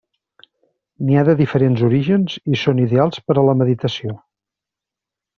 [1.09, 4.15] N'hi ha de diferents orígens i són ideals per a la meditació.